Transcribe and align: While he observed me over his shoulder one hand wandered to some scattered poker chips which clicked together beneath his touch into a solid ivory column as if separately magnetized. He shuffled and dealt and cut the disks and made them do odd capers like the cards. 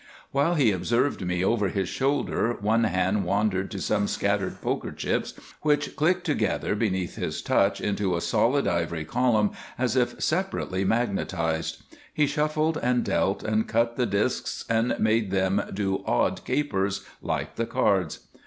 While 0.31 0.55
he 0.55 0.71
observed 0.71 1.21
me 1.23 1.45
over 1.45 1.67
his 1.69 1.87
shoulder 1.87 2.57
one 2.59 2.85
hand 2.85 3.23
wandered 3.23 3.69
to 3.69 3.79
some 3.79 4.07
scattered 4.07 4.59
poker 4.59 4.91
chips 4.91 5.35
which 5.61 5.95
clicked 5.95 6.23
together 6.25 6.73
beneath 6.73 7.17
his 7.17 7.39
touch 7.43 7.79
into 7.79 8.15
a 8.15 8.19
solid 8.21 8.67
ivory 8.67 9.05
column 9.05 9.51
as 9.77 9.95
if 9.95 10.19
separately 10.19 10.83
magnetized. 10.83 11.83
He 12.15 12.25
shuffled 12.25 12.79
and 12.81 13.03
dealt 13.05 13.43
and 13.43 13.67
cut 13.67 13.95
the 13.95 14.07
disks 14.07 14.65
and 14.67 14.95
made 14.99 15.29
them 15.29 15.61
do 15.71 16.03
odd 16.07 16.45
capers 16.45 17.05
like 17.21 17.53
the 17.55 17.67
cards. 17.67 18.21